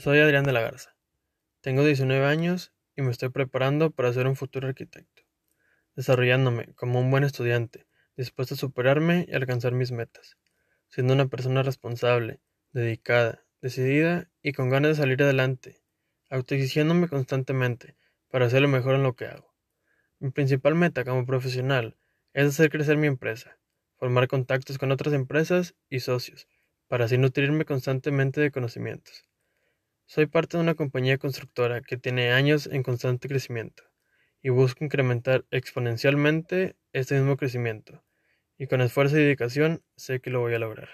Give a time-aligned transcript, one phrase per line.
[0.00, 0.96] Soy Adrián de la Garza.
[1.60, 5.24] Tengo 19 años y me estoy preparando para ser un futuro arquitecto,
[5.94, 10.38] desarrollándome como un buen estudiante, dispuesto a superarme y alcanzar mis metas,
[10.88, 12.40] siendo una persona responsable,
[12.72, 15.82] dedicada, decidida y con ganas de salir adelante,
[16.30, 17.94] autoexigiéndome constantemente
[18.30, 19.54] para hacer lo mejor en lo que hago.
[20.18, 21.98] Mi principal meta como profesional
[22.32, 23.58] es hacer crecer mi empresa,
[23.98, 26.48] formar contactos con otras empresas y socios,
[26.88, 29.29] para así nutrirme constantemente de conocimientos.
[30.12, 33.84] Soy parte de una compañía constructora que tiene años en constante crecimiento
[34.42, 38.02] y busco incrementar exponencialmente este mismo crecimiento,
[38.58, 40.88] y con esfuerzo y dedicación sé que lo voy a lograr.